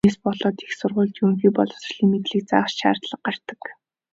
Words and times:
Үүнээс 0.03 0.19
болоод 0.27 0.57
их 0.65 0.71
сургуульд 0.79 1.15
ерөнхий 1.21 1.53
боловсролын 1.55 2.09
мэдлэг 2.11 2.43
заах 2.49 2.69
ч 2.71 2.75
шаардлага 2.79 3.21
гардаг. 3.25 3.61